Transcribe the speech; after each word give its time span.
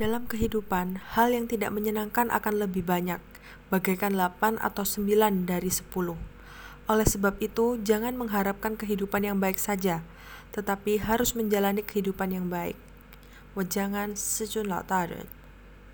Dalam 0.00 0.24
kehidupan, 0.24 0.96
hal 1.12 1.28
yang 1.36 1.44
tidak 1.44 1.76
menyenangkan 1.76 2.32
akan 2.32 2.64
lebih 2.64 2.80
banyak, 2.88 3.20
bagaikan 3.68 4.16
8 4.16 4.56
atau 4.56 4.80
9 4.80 5.44
dari 5.44 5.68
10. 5.68 6.16
Oleh 6.88 7.04
sebab 7.04 7.36
itu, 7.36 7.76
jangan 7.84 8.16
mengharapkan 8.16 8.80
kehidupan 8.80 9.28
yang 9.28 9.36
baik 9.36 9.60
saja, 9.60 10.00
tetapi 10.56 11.04
harus 11.04 11.36
menjalani 11.36 11.84
kehidupan 11.84 12.32
yang 12.32 12.48
baik. 12.48 12.80
Wajangan 13.52 14.16
sejumlah 14.16 14.88
tarik. 14.88 15.28